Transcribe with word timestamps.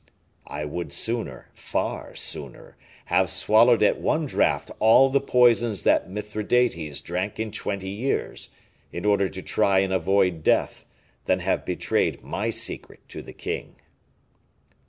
"I 0.47 0.65
would 0.65 0.91
sooner, 0.91 1.51
far 1.53 2.15
sooner, 2.15 2.75
have 3.13 3.29
swallowed 3.29 3.83
at 3.83 4.01
one 4.01 4.25
draught 4.25 4.71
all 4.79 5.09
the 5.09 5.21
poisons 5.21 5.83
that 5.83 6.09
Mithridates 6.09 7.01
drank 7.01 7.39
in 7.39 7.51
twenty 7.51 7.89
years, 7.89 8.49
in 8.91 9.05
order 9.05 9.29
to 9.29 9.43
try 9.43 9.77
and 9.77 9.93
avoid 9.93 10.41
death, 10.43 10.85
than 11.25 11.41
have 11.41 11.65
betrayed 11.65 12.23
my 12.23 12.49
secret 12.49 13.07
to 13.09 13.21
the 13.21 13.31
king." 13.33 13.75